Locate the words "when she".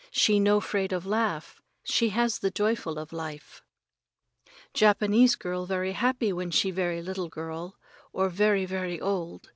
6.33-6.71